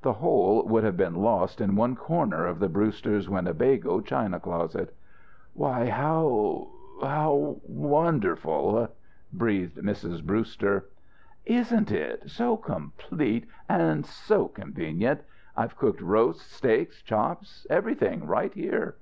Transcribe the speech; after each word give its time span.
The 0.00 0.14
whole 0.14 0.66
would 0.66 0.84
have 0.84 0.96
been 0.96 1.16
lost 1.16 1.60
in 1.60 1.76
one 1.76 1.96
corner 1.96 2.46
of 2.46 2.60
the 2.60 2.68
Brewster's 2.70 3.28
Winnebago 3.28 4.00
china 4.00 4.40
closet. 4.40 4.94
"Why, 5.52 5.90
how 5.90 6.68
how 7.02 7.56
wonderful!" 7.68 8.88
breathed 9.34 9.76
Mrs. 9.76 10.24
Brewster. 10.24 10.86
"Isn't 11.44 11.92
it? 11.92 12.30
So 12.30 12.56
complete 12.56 13.44
and 13.68 14.06
so 14.06 14.48
convenient. 14.48 15.20
I've 15.54 15.76
cooked 15.76 16.00
roasts, 16.00 16.44
steaks, 16.50 17.02
chops, 17.02 17.66
everything, 17.68 18.26
right 18.26 18.54
here. 18.54 18.94